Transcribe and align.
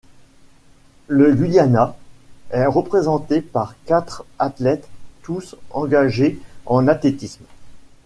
Le 1.09 1.31
Guyana 1.35 1.95
est 2.49 2.65
représenté 2.65 3.39
par 3.39 3.75
quatre 3.85 4.25
athlètes 4.39 4.87
tous 5.21 5.55
engagés 5.73 6.39
en 6.65 6.87
athlétisme. 6.87 7.45